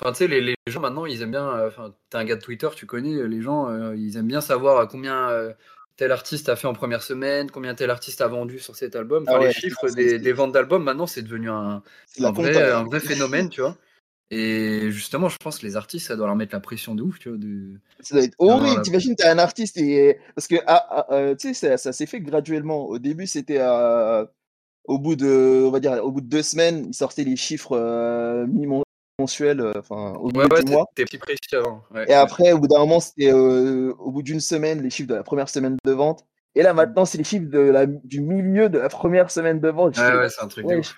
[0.00, 1.46] Enfin, tu sais, les, les gens maintenant, ils aiment bien.
[1.48, 4.26] euh, Enfin, t'es un gars de Twitter, tu connais, euh, les gens, euh, ils aiment
[4.28, 5.52] bien savoir combien euh,
[5.96, 9.24] tel artiste a fait en première semaine, combien tel artiste a vendu sur cet album.
[9.24, 11.82] Enfin, Ah ouais, les chiffres des, des ventes d'albums, maintenant, c'est devenu un,
[12.18, 13.76] vrai, un vrai phénomène, tu vois.
[14.30, 17.18] Et justement, je pense que les artistes, ça doit leur mettre la pression de ouf,
[17.18, 17.38] tu vois.
[17.38, 17.80] De...
[18.00, 18.76] Ça doit être horrible.
[18.76, 20.18] la- T'imagines, t'es un artiste et.
[20.34, 22.86] Parce que, ah, ah, euh, tu sais, ça, ça s'est fait graduellement.
[22.86, 23.58] Au début, c'était.
[23.60, 24.24] euh,
[24.86, 27.76] au bout de, on va dire, au bout de deux semaines, ils sortaient les chiffres
[27.76, 30.86] euh, mi-mensuels, euh, enfin, au Ouais, milieu ouais, du mois.
[30.94, 31.84] t'es petit précis avant.
[31.92, 32.14] Ouais, Et ouais.
[32.14, 35.22] après, au bout d'un moment, c'était euh, au bout d'une semaine, les chiffres de la
[35.22, 36.26] première semaine de vente.
[36.54, 39.68] Et là, maintenant, c'est les chiffres de la, du milieu de la première semaine de
[39.68, 39.94] vente.
[39.96, 40.96] Je Ouais, ouais, c'est un truc de ouais, ouf.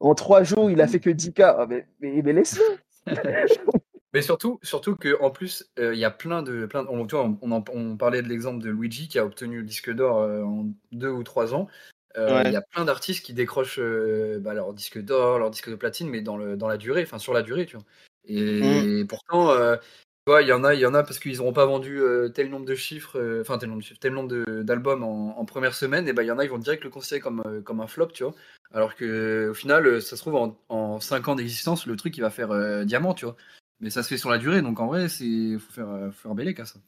[0.00, 1.40] En trois jours, il a fait que 10K.
[1.40, 2.78] Ah, mais mais, mais laisse-le.
[4.12, 7.06] Mais surtout, surtout que en plus, euh, il y a plein de, plein de- on,
[7.06, 9.92] tu vois, on, en- on parlait de l'exemple de Luigi qui a obtenu le disque
[9.92, 11.68] d'or euh, en deux ou trois ans.
[12.16, 12.42] Euh, Ouais.
[12.46, 15.74] Il y a plein d'artistes qui décrochent euh, bah, leur disque d'or, leur disque de
[15.74, 17.84] platine, mais dans, le, dans la durée, enfin sur la durée, tu vois.
[18.24, 19.82] Et pourtant, euh, tu
[20.26, 22.28] vois, il y en a, il y en a parce qu'ils n'auront pas vendu euh,
[22.28, 25.74] tel nombre de chiffres, euh, enfin tel nombre de chiffres, tel nombre d'albums en, première
[25.74, 27.80] semaine, et ben il y en a, ils vont direct le considérer comme, euh, comme
[27.80, 28.34] un flop, tu vois.
[28.72, 32.20] Alors que au final, ça se trouve en, en 5 ans d'existence, le truc il
[32.22, 33.36] va faire diamant, tu vois.
[33.80, 36.48] Mais ça se fait sur la durée, donc en vrai, c'est faut faire, faut faire
[36.48, 36.80] écart, ça.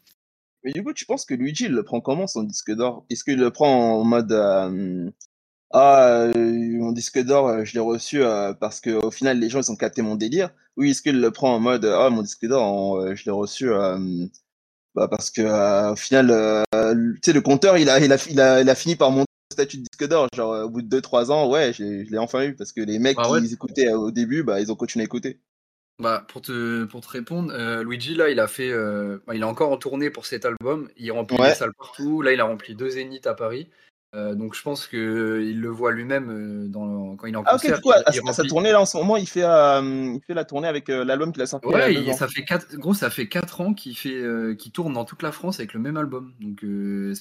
[0.65, 3.05] Mais du coup, tu penses que Luigi, il le prend comment son disque d'or?
[3.11, 4.33] Est-ce qu'il le prend en mode
[5.71, 9.61] Ah, euh, mon disque d'or, euh, je l'ai reçu euh, parce qu'au final, les gens
[9.61, 12.47] ils ont capté mon délire Ou est-ce qu'il le prend en mode Ah, mon disque
[12.47, 13.69] d'or, euh, je l'ai reçu
[14.95, 16.29] bah, parce que au final,
[16.73, 19.27] tu sais, le compteur, il a, il, a, il, a, il a fini par monter
[19.51, 20.27] au statut de disque d'or.
[20.35, 22.81] Genre, au bout de 2-3 ans, ouais, je l'ai je l'ai enfin eu parce que
[22.81, 23.41] les mecs Bah ouais.
[23.43, 25.39] qui écoutaient au début, bah, ils ont continué à écouter.
[26.01, 28.71] Bah, pour te, pour te répondre, euh, Luigi, là, il a fait.
[28.71, 30.89] euh, bah, il est encore en tournée pour cet album.
[30.97, 31.51] Il remplit Ouais.
[31.51, 32.23] des salles partout.
[32.23, 33.69] Là, il a rempli deux zéniths à Paris.
[34.15, 34.99] Euh, donc, je pense qu'il
[35.61, 37.77] le voit lui-même euh, dans, quand il est en Ah, ok, concert.
[37.77, 39.83] du coup, à, il, à sa tournée là en ce moment, il fait, euh,
[40.15, 42.75] il fait la tournée avec euh, l'album qu'il a sorti Ouais, il- ça fait quatre,
[42.77, 45.75] gros, ça fait 4 ans qu'il fait, euh, qu'il tourne dans toute la France avec
[45.75, 46.33] le même album.
[46.41, 47.13] Donc, euh,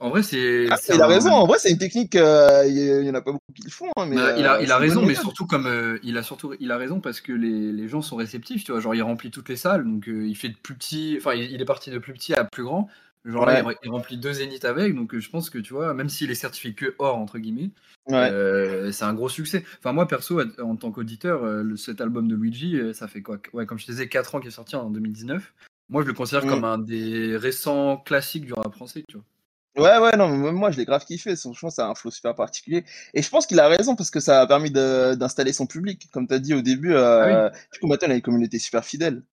[0.00, 0.66] en vrai, c'est.
[0.70, 3.14] Ah, il a un- raison, en vrai, c'est une technique, euh, il y, y en
[3.14, 3.90] a pas beaucoup qui le font.
[3.96, 6.22] hein, mais, Bah, il a, euh, il a raison, mais surtout comme euh, il a
[6.22, 8.80] surtout il a raison parce que les, les gens sont réceptifs, tu vois.
[8.80, 11.60] Genre il remplit toutes les salles, donc euh, il fait de plus petit, enfin il
[11.60, 12.88] est parti de plus petit à plus grand.
[13.24, 13.74] Genre là, Ouais.
[13.82, 16.30] il, il remplit deux zéniths avec, donc euh, je pense que tu vois, même s'il
[16.30, 17.70] est certifié que or entre guillemets,
[18.06, 18.28] Ouais.
[18.30, 19.64] euh, c'est un gros succès.
[19.78, 23.64] Enfin moi perso, en tant qu'auditeur, euh, cet album de Luigi, ça fait quoi Ouais,
[23.64, 25.54] comme je te disais, 4 ans qu'il est sorti en 2019.
[25.88, 26.48] Moi je le considère Mm.
[26.50, 29.24] comme un des récents classiques du rap français, tu vois.
[29.76, 31.34] Ouais, ouais, non, mais même moi, je l'ai grave kiffé.
[31.34, 32.84] Franchement, ça a un flow super particulier.
[33.12, 36.08] Et je pense qu'il a raison parce que ça a permis d'installer son public.
[36.12, 38.84] Comme tu as dit au début, euh, du coup, maintenant, il a une communauté super
[38.84, 39.16] fidèle.
[39.22, 39.24] Tu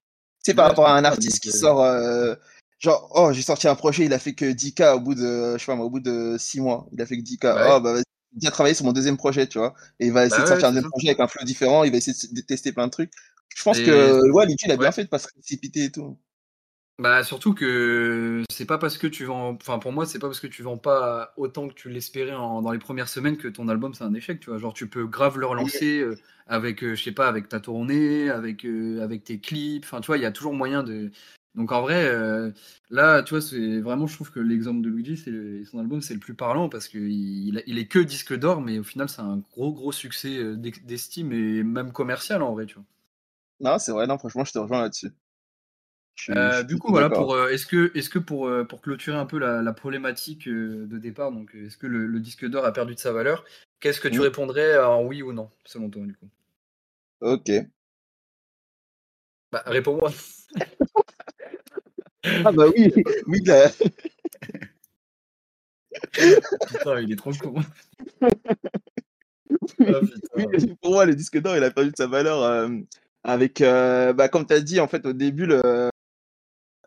[0.46, 2.34] sais, par Ouais, rapport à un artiste qui sort, euh,
[2.82, 5.60] genre, oh, j'ai sorti un projet, il a fait que 10K au bout de, je
[5.60, 6.88] sais pas, au bout de 6 mois.
[6.94, 7.46] Il a fait que 10K.
[7.46, 7.62] Ouais.
[7.78, 9.74] Oh, bah, vas-y, il vient travailler sur mon deuxième projet, tu vois.
[10.00, 11.84] Et il va essayer Bah de sortir ouais, un deuxième projet avec un flow différent.
[11.84, 13.12] Il va essayer de, de tester plein de trucs.
[13.56, 14.92] Je pense Et- que, ouais, Luigi, il a bien ouais.
[14.92, 16.18] fait de pas se précipiter et tout.
[17.00, 20.40] Bah surtout que c'est pas parce que tu vends, enfin pour moi c'est pas parce
[20.40, 23.68] que tu vends pas autant que tu l'espérais en- dans les premières semaines que ton
[23.70, 24.60] album c'est un échec, tu vois.
[24.60, 26.16] Genre tu peux grave le relancer euh,
[26.46, 30.08] avec, euh, je sais pas, avec ta tournée, avec euh, avec tes clips, enfin tu
[30.08, 31.12] vois, il y a toujours moyen de.
[31.56, 32.52] Donc en vrai, euh,
[32.90, 36.14] là tu vois, c'est vraiment, je trouve que l'exemple de Luigi, c'est son album, c'est
[36.14, 39.38] le plus parlant parce que il, est que disque d'or, mais au final c'est un
[39.38, 42.86] gros gros succès euh, d'estime et même commercial en vrai, tu vois.
[43.62, 45.12] Non, c'est vrai, non, franchement, je te rejoins là-dessus.
[46.30, 49.26] Euh, du coup, voilà, pour, euh, est-ce que, est-ce que pour, euh, pour clôturer un
[49.26, 52.96] peu la, la problématique de départ, donc est-ce que le, le disque d'or a perdu
[52.96, 53.44] de sa valeur
[53.80, 54.24] Qu'est-ce que tu Mm.
[54.24, 56.30] répondrais en oui ou non, selon toi, du coup?
[57.20, 57.50] Ok.
[59.52, 60.12] Bah, réponds-moi.
[62.24, 62.92] Ah bah oui,
[63.28, 63.70] oui, là,
[66.68, 67.54] Putain, il est trop con.
[69.86, 70.00] Ah,
[70.36, 72.70] oui, pour moi, le disque d'or, il a perdu de sa valeur euh,
[73.24, 75.90] avec, euh, bah, comme tu as dit, en fait, au début, le-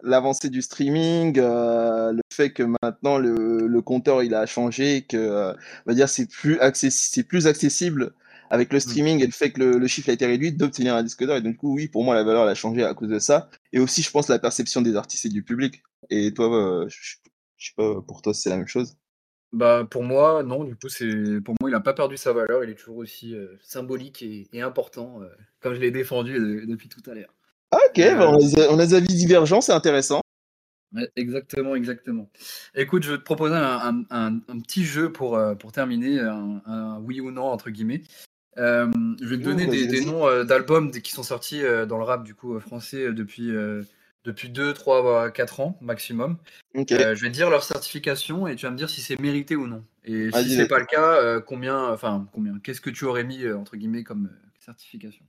[0.03, 5.17] l'avancée du streaming, euh, le fait que maintenant le, le compteur il a changé, que
[5.17, 5.53] euh,
[5.87, 8.13] on va dire c'est plus accessi- plus accessible
[8.51, 11.03] avec le streaming et le fait que le, le chiffre a été réduit d'obtenir un
[11.03, 11.37] disque d'or.
[11.37, 13.19] Et donc, du coup, oui, pour moi, la valeur elle a changé à cause de
[13.19, 13.51] ça.
[13.73, 15.83] Et aussi, je pense, la perception des artistes et du public.
[16.11, 17.17] Et toi, euh, je,
[17.57, 18.97] je sais pas, pour toi, c'est la même chose?
[19.53, 22.65] Bah, pour moi, non, du coup, c'est pour moi, il n'a pas perdu sa valeur,
[22.65, 25.29] il est toujours aussi euh, symbolique et, et important, euh,
[25.61, 27.33] comme je l'ai défendu depuis tout à l'heure.
[27.71, 30.21] Ah, ok, bah, on, a, des- on a des avis divergents, c'est intéressant.
[31.17, 32.31] Exactement, exactement.
[32.75, 36.21] Écoute, je vais te proposer un, un- un- un petit jeu pour, euh, pour terminer,
[36.21, 38.03] un oui ou non, entre guillemets.
[38.59, 38.91] Euh,
[39.21, 42.23] je vais te donner des, noms euh, d'albums qui sont sortis euh, dans le rap
[42.23, 43.51] du coup français depuis,
[44.25, 46.39] depuis 2, 3, 4 ans maximum.
[46.75, 49.67] Je vais te dire leur certification et tu vas me dire si c'est mérité ou
[49.67, 49.85] non.
[50.05, 53.77] Et si c'est pas le cas, combien, enfin combien, qu'est-ce que tu aurais mis entre
[53.77, 55.25] guillemets comme certification?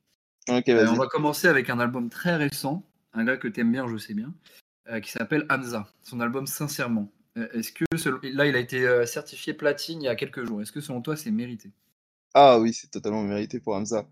[0.48, 2.84] On va commencer avec un album très récent,
[3.14, 4.34] un gars que t'aimes bien, je sais bien,
[5.02, 5.88] qui s'appelle Hamza.
[6.04, 7.12] Son album Sincèrement.
[7.54, 7.84] Est-ce que
[8.28, 10.62] là il a été certifié platine il y a quelques jours.
[10.62, 11.72] Est-ce que selon toi c'est mérité?
[12.36, 14.04] Ah oui, c'est totalement mérité pour Hamza.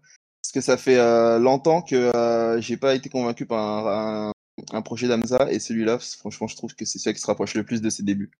[0.42, 4.34] Parce que ça fait euh, longtemps que euh, j'ai pas été convaincu par un, un-
[4.78, 7.66] un projet d'Hamza et celui-là, franchement, je trouve que c'est celui qui se rapproche le
[7.66, 8.32] plus de ses débuts.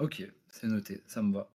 [0.00, 1.50] Ok, c'est noté, ça me va.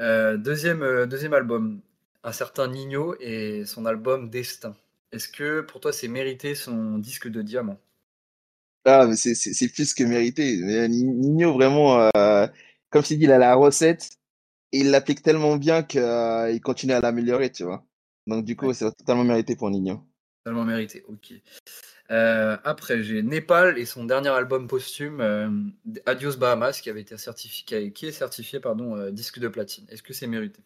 [0.00, 1.82] Euh, deuxième, euh, deuxième album,
[2.24, 4.76] un certain Nino et son album Destin.
[5.12, 7.80] Est-ce que pour toi c'est mérité son disque de diamant?
[8.84, 10.56] Ah, mais c'est plus que mérité.
[10.88, 12.10] Nino, vraiment,
[12.90, 14.10] comme je dit, il a la recette
[14.72, 17.84] et il l'applique tellement bien qu'il continue à l'améliorer, tu vois.
[18.26, 18.74] Donc, du coup, Ouais.
[18.74, 20.06] c'est totalement mérité pour Nino.
[20.44, 21.34] Totalement mérité, ok.
[22.10, 25.50] Euh, après, j'ai Népal et son dernier album posthume, euh,
[26.06, 29.86] Adios Bahamas, qui avait été certifié, qui est certifié pardon, euh, disque de platine.
[29.90, 30.62] Est-ce que c'est mérité?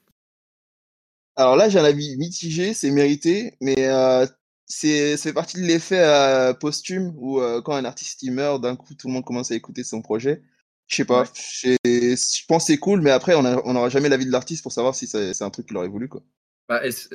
[1.37, 4.27] Alors là, j'ai un avis mitigé, c'est mérité, mais euh,
[4.67, 8.61] c'est ça fait partie de l'effet euh, posthume où euh, quand un artiste il meurt,
[8.63, 10.43] d'un coup tout le monde commence à écouter son projet.
[10.89, 11.77] Je sais pas, Ouais.
[11.85, 14.95] je pense que c'est cool, mais après on n'aura jamais l'avis de l'artiste pour savoir
[14.95, 16.23] si c'est un truc qu'il aurait voulu quoi.
[16.69, 17.09] Bah, est-ce-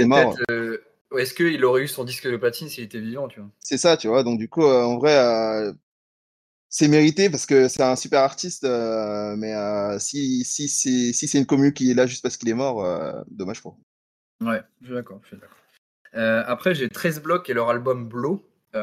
[0.00, 0.78] est euh,
[1.16, 3.48] est-ce qu'il aurait eu son disque de platine s'il était vivant, tu vois?
[3.60, 4.22] C'est ça, tu vois.
[4.22, 5.72] Donc du coup, euh, en vrai, euh,
[6.68, 9.54] c'est mérité parce que c'est un super artiste, euh, mais
[9.98, 12.86] si si c'est si c'est une commune qui est là juste parce qu'il est mort,
[13.30, 13.78] dommage pour.
[14.42, 15.20] Ouais, je suis d'accord.
[16.12, 18.78] après, j'ai 13 blocs et leur album Blow, qui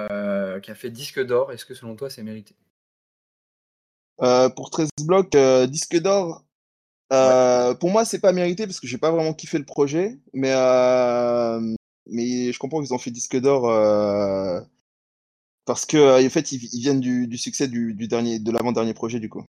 [0.71, 1.51] a fait disque d'or.
[1.51, 2.55] Est-ce que selon toi c'est mérité?
[4.21, 6.45] Euh, pour 13 blocs, euh, disque d'or,
[7.11, 10.53] euh, pour moi, c'est pas mérité parce que j'ai pas vraiment kiffé le projet, mais,
[12.07, 13.63] mais je comprends qu'ils ont fait disque d'or
[15.65, 18.93] parce que en fait, ils, ils viennent du, du succès du, du dernier, de l'avant-dernier
[18.93, 19.43] projet du coup.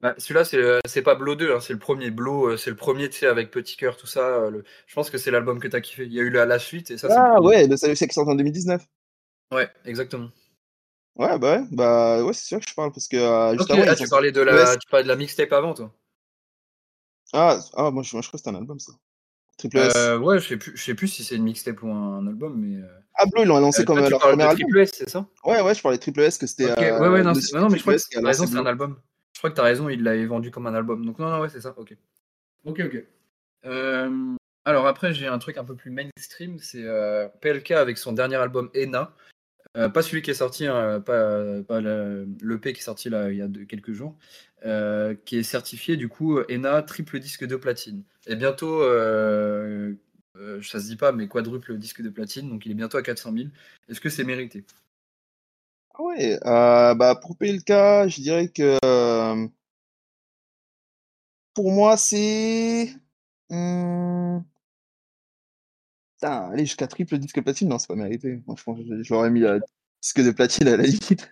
[0.00, 2.10] Bah, Celui-là, c'est c'est pas Blow 2, hein, c'est le premier.
[2.10, 4.48] Blow, c'est le premier, tu sais, avec Petit Cœur, tout ça.
[4.48, 6.04] le- Je pense que c'est l'album que t'as kiffé.
[6.04, 7.96] Il y a eu la, la suite et ça, c'est le Ah ouais, le Salut
[7.96, 8.86] Sex sort en 2019.
[9.52, 10.28] Ouais, exactement.
[11.18, 13.82] Ouais, bah ouais, bah ouais, c'est sûr que je parle parce que euh, juste avant,
[13.88, 15.92] ah, tu ont parlais de la, tu parlais de la mixtape avant, toi?
[17.32, 18.92] Ah, ah moi, je, moi je crois que c'était un album ça.
[19.58, 19.96] Triple S.
[19.96, 22.56] Euh, ouais, je sais plus, je sais plus si c'est une mixtape ou un, album,
[22.56, 22.80] mais.
[22.80, 24.58] euh, Ah, Blue, ils l'ont annoncé euh, comme toi, leur premier album.
[24.58, 25.26] Triple S, c'est ça?
[25.44, 27.68] Ouais, ouais, je parlais de Triple S que c'était Ok, ouais, ouais, non, studio non,
[27.68, 29.00] mais je crois que t'as raison, c'est un album.
[29.32, 31.04] Je crois que t'as raison, il l'avait vendu comme un album.
[31.04, 31.96] Donc, non, non, ouais, c'est ça, ok.
[32.64, 33.04] Ok, ok.
[34.64, 36.84] Alors, après, j'ai un truc un peu plus mainstream, c'est
[37.40, 39.12] PLK avec son dernier album Ena.
[39.76, 43.36] Euh, pas celui qui est sorti, hein, pas, pas l'EP qui est sorti là, il
[43.36, 44.16] y a quelques jours,
[44.64, 48.02] euh, qui est certifié du coup ENA triple disque de platine.
[48.26, 49.94] Et bientôt, euh,
[50.62, 53.32] ça se dit pas, mais quadruple disque de platine, donc il est bientôt à 400
[53.32, 53.48] 000.
[53.88, 54.64] Est-ce que c'est mérité?
[55.94, 58.78] Ah euh, bah pour PLK, je dirais que
[61.54, 62.88] pour moi c'est
[63.50, 64.38] hmm,
[66.18, 68.40] putain, aller jusqu'à triple disque platine, non, c'est pas mérité.
[68.46, 69.58] Moi, je pense que je, l'aurais mis à
[70.02, 71.30] disque de platine à la limite.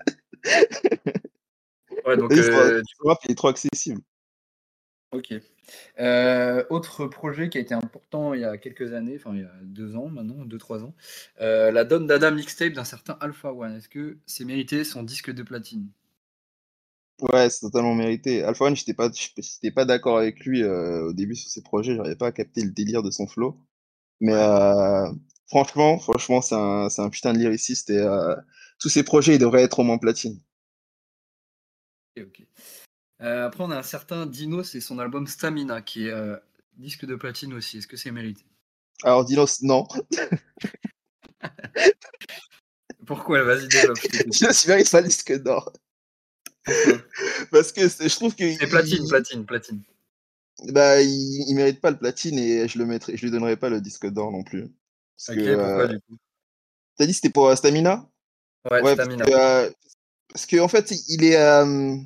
[2.07, 4.01] Ouais, donc euh, du rap, il est trop accessible.
[5.11, 5.35] Ok.
[5.99, 9.45] Euh, autre projet qui a été important il y a quelques années, enfin il y
[9.45, 10.95] a deux ans maintenant, deux, trois ans,
[11.41, 13.77] euh, la Don Dada mixtape d'un certain Alpha One.
[13.77, 15.89] Est-ce que c'est mérité son disque de platine?
[17.21, 18.45] Ouais, c'est totalement mérité.
[18.45, 21.97] Alpha One, j'étais pas, j'étais pas d'accord avec lui euh, au début sur ses projets,
[21.97, 23.59] j'arrivais pas à capter le délire de son flow.
[24.21, 25.11] Mais euh,
[25.47, 28.35] franchement, franchement, c'est un, putain de lyriciste et euh,
[28.79, 30.41] tous ses projets, ils devraient être au moins platine.
[32.17, 32.47] Ok, ok.
[33.23, 36.15] Euh, après, on a un certain Dino, c'est son album Stamina qui est
[36.75, 37.79] disque de platine aussi.
[37.79, 38.45] Est-ce que c'est mérité?
[39.03, 39.87] Alors, Dinos, non.
[43.07, 43.43] Pourquoi?
[43.43, 43.99] Vas-y, développe.
[44.03, 44.33] je t'écoute.
[44.33, 45.73] Dinos, il disque d'or.
[47.51, 48.55] Parce que je trouve que.
[48.55, 49.83] C'est platine, platine, platine.
[50.65, 53.69] Bah, il, il mérite pas le platine et je le mettrai, je lui donnerai pas
[53.69, 54.69] le disque d'or non plus.
[55.17, 56.17] Parce Ok, que, pourquoi euh, du coup?
[56.97, 58.09] t'as dit c'était pour euh, Stamina?
[58.71, 59.25] Ouais, Ouais, Stamina.
[59.25, 59.71] parce que, euh,
[60.29, 61.97] parce que en fait, il est, euh,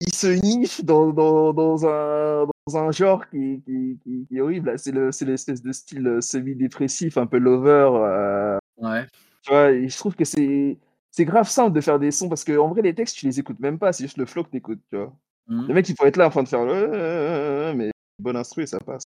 [0.00, 4.40] il se niche dans, dans, dans un, dans un genre qui, qui, qui, qui est
[4.40, 4.78] horrible.
[4.78, 8.58] C'est le, c'est l'espèce de style semi-dépressif, un peu lover.
[8.76, 9.06] Ouais.
[9.42, 10.78] tu vois, et je trouve que c'est,
[11.10, 13.40] c'est grave simple de faire des sons parce que en vrai, les textes, tu les
[13.40, 13.92] écoutes même pas.
[13.92, 15.14] C'est juste le flow que t'écoutes, tu vois.
[15.48, 15.68] Mhm.
[15.68, 18.62] Le mec, il pourrait être là en train de faire le, euh, mais bon instru
[18.62, 19.04] et ça passe.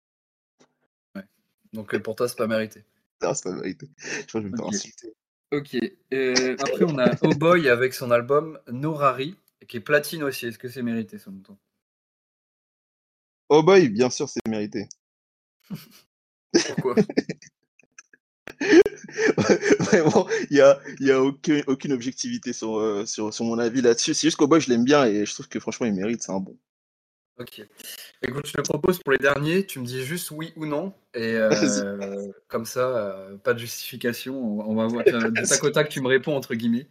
[1.73, 2.83] Donc euh, pour toi, c'est pas mérité.
[3.21, 3.89] Non, c'est pas la vérité.
[3.97, 5.13] Je crois que je vais me faire insulter.
[5.51, 5.77] Ok.
[6.13, 9.35] Euh, après, on a Oh Boy avec son album Norari,
[9.67, 10.47] qui est platine aussi.
[10.47, 11.57] Est-ce que c'est mérité selon toi?
[13.53, 14.87] Oh boy, bien sûr, c'est mérité.
[16.67, 16.95] Pourquoi?
[19.79, 23.81] Vraiment, il n'y a, y a aucun, aucune objectivité sur, euh, sur, sur mon avis
[23.81, 24.13] là-dessus.
[24.13, 26.31] C'est juste qu'au boy, je l'aime bien et je trouve que franchement, il mérite, c'est
[26.31, 26.57] un bon.
[27.39, 27.65] Ok.
[28.21, 30.93] Écoute, je te propose pour les derniers, tu me dis juste oui ou non.
[31.13, 31.49] Et euh,
[32.47, 34.35] comme ça, euh, pas de justification.
[34.35, 36.87] On, va voir de tac au tac, tu me réponds entre guillemets.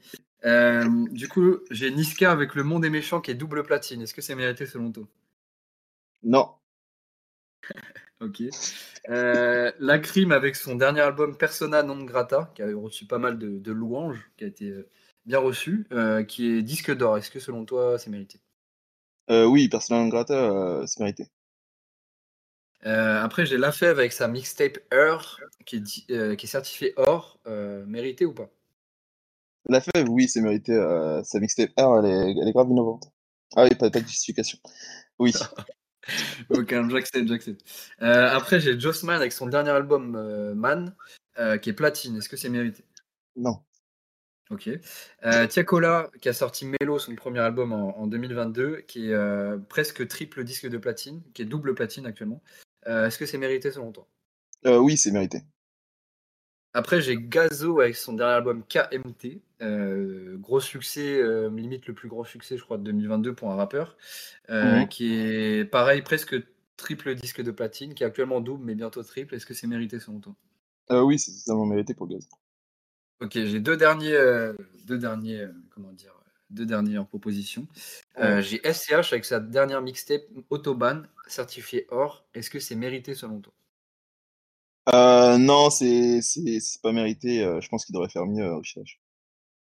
[1.13, 4.03] du coup, j'ai Niska avec Le Monde des Méchants qui est double platine.
[4.03, 5.05] Est-ce que c'est mérité selon toi?
[6.23, 6.51] Non.
[8.21, 8.43] ok.
[9.09, 13.39] Euh, la Crime avec son dernier album Persona non grata, qui a reçu pas mal
[13.39, 14.89] de, louanges, qui a été euh,
[15.27, 17.19] bien reçu, euh, qui est disque d'or.
[17.19, 18.41] Est-ce que selon toi c'est mérité?
[19.29, 21.29] Oui, Persona non grata, c'est mérité.
[22.83, 27.39] après, j'ai La Fève avec sa mixtape Heure, qui est, qui est certifiée or,
[27.87, 28.51] mérité ou pas?
[29.67, 30.75] La Fève, oui, c'est mérité.
[31.23, 33.13] sa mixtape Heure, elle est, elle est grave innovante.
[33.55, 34.59] Ah oui, pas, pas de justification.
[35.21, 35.33] Oui.
[36.51, 37.63] ok, j'accepte, j'accepte.
[38.03, 40.95] Euh, après, j'ai Jossman avec son dernier album euh, Man,
[41.39, 42.17] euh, qui est platine.
[42.17, 42.85] Est-ce que c'est mérité?
[43.37, 43.63] Non.
[44.51, 44.69] Ok.
[45.49, 50.67] Tiakola, qui a sorti Melo, son premier album en, 2022, qui est presque triple disque
[50.67, 52.43] de platine, qui est double platine actuellement.
[52.85, 54.09] Est-ce que c'est mérité selon toi?
[54.65, 55.43] Oui, c'est mérité.
[56.73, 59.41] Après, j'ai Gazo avec son dernier album KMT.
[59.61, 63.57] Euh, gros succès, euh, limite le plus gros succès, je crois, de 2022 pour un
[63.57, 63.97] rappeur.
[64.51, 66.37] Euh, qui est pareil, presque
[66.77, 69.35] triple disque de platine, qui est actuellement double, mais bientôt triple.
[69.35, 70.35] Est-ce que c'est mérité selon toi?
[70.91, 72.29] Oui, c'est totalement mérité pour Gazo.
[73.21, 74.19] Ok, j'ai deux derniers,
[74.87, 76.15] deux derniers, comment dire,
[76.51, 77.67] deux dernières propositions.
[78.17, 82.25] j'ai SCH avec sa dernière mixtape Autobahn, certifié or.
[82.35, 83.53] Est-ce que c'est mérité selon toi?
[84.89, 86.21] Euh, non, c'est
[86.83, 87.45] pas mérité.
[87.45, 88.85] Euh, je pense qu'il devrait faire mieux, euh,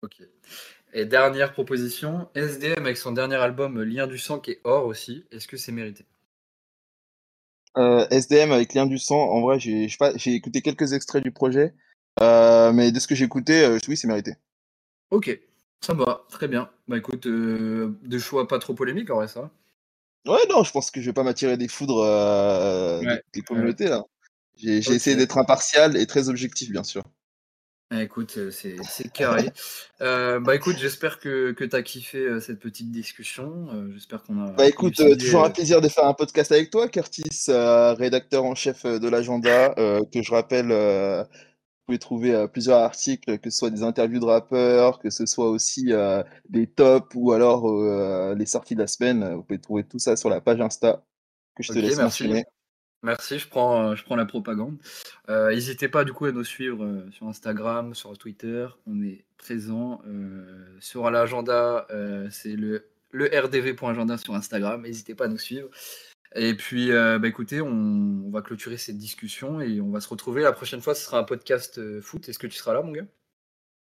[0.03, 0.23] Ok.
[0.93, 5.25] Et dernière proposition, SDM avec son dernier album Lien du sang qui est or aussi.
[5.31, 6.05] Est-ce que c'est mérité?
[7.77, 11.75] Euh, SDM avec Lien du sang, en vrai, j'ai j'ai écouté quelques extraits du projet,
[12.21, 14.35] mais de ce que j'ai écouté, oui, c'est mérité.
[15.11, 15.39] Ok,
[15.83, 16.71] ça va, très bien.
[16.89, 19.51] Bah écoute, de choix pas trop polémiques en vrai, ça.
[20.27, 22.03] Ouais, non, je pense que je vais pas m'attirer des foudres
[23.35, 24.03] des, communautés là.
[24.57, 27.03] J'ai essayé d'être impartial et très objectif, bien sûr.
[27.91, 29.49] Ah, écoute, euh, c'est carré.
[30.01, 33.69] Euh, bah écoute, j'espère que, que tu as kiffé euh, cette petite discussion.
[33.93, 34.51] j'espère qu'on a.
[34.51, 38.85] Bah écoute, toujours un plaisir de faire un podcast avec toi, Curtis, rédacteur en chef
[38.85, 39.73] de l'agenda,
[40.13, 44.99] que je rappelle, vous pouvez trouver plusieurs articles, que ce soit des interviews de rappeurs,
[44.99, 45.93] que ce soit aussi
[46.49, 49.33] des tops ou alors les sorties de la semaine.
[49.35, 51.05] Vous pouvez trouver tout ça sur la page Insta
[51.55, 52.45] que je te laisse mentionner.
[53.07, 54.79] Merci, je prends, je prends la propagande.
[55.29, 58.67] Euh, n'hésitez pas du coup à nous suivre euh, sur Instagram, sur Twitter.
[58.89, 61.87] On est présent euh, sur l'agenda.
[62.33, 64.83] c'est le, le rdv.agenda sur Instagram.
[64.83, 65.69] N'hésitez pas à nous suivre.
[66.35, 70.43] Et puis, bah, écoutez, on, va clôturer cette discussion et on va se retrouver.
[70.43, 72.29] La prochaine fois, ce sera un podcast foot.
[72.29, 73.07] Est-ce que tu seras là, mon gars?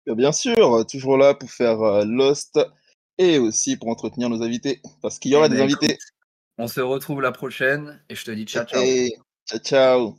[0.06, 2.60] Bien sûr, toujours là pour faire Lost
[3.16, 5.98] et aussi pour entretenir nos invités, parce qu'il y aura eh des ben, invités.
[6.58, 8.64] On se retrouve la prochaine et je te dis ciao
[9.58, 10.18] ciao.